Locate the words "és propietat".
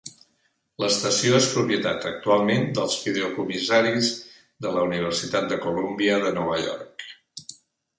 1.41-2.07